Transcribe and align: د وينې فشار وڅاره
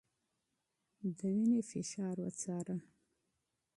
د 1.17 1.19
وينې 1.35 1.61
فشار 1.69 2.15
وڅاره 2.25 2.77